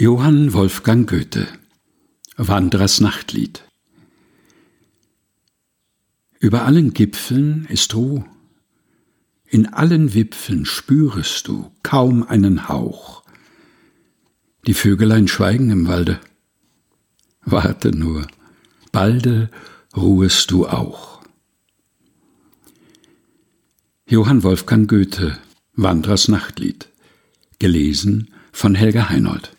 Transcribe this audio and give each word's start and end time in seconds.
Johann 0.00 0.52
Wolfgang 0.52 1.10
Goethe 1.10 1.48
Wanderers 2.36 3.00
Nachtlied 3.00 3.64
Über 6.38 6.66
allen 6.66 6.94
Gipfeln 6.94 7.66
ist 7.68 7.96
Ruh, 7.96 8.22
in 9.44 9.66
allen 9.66 10.14
Wipfeln 10.14 10.66
spürest 10.66 11.48
du 11.48 11.72
kaum 11.82 12.22
einen 12.22 12.68
Hauch. 12.68 13.24
Die 14.68 14.74
Vögelein 14.74 15.26
schweigen 15.26 15.68
im 15.70 15.88
Walde. 15.88 16.20
Warte 17.40 17.90
nur, 17.90 18.28
balde 18.92 19.50
ruhest 19.96 20.52
du 20.52 20.68
auch. 20.68 21.24
Johann 24.06 24.44
Wolfgang 24.44 24.88
Goethe 24.88 25.36
Wanderers 25.74 26.28
Nachtlied 26.28 26.88
gelesen 27.58 28.32
von 28.52 28.76
Helga 28.76 29.08
Heinold 29.08 29.57